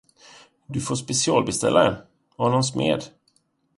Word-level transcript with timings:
Du 0.65 0.81
får 0.81 0.95
specialbeställa 0.95 1.87
en, 1.87 1.95
av 2.35 2.51
någon 2.51 2.63
smed. 2.63 3.01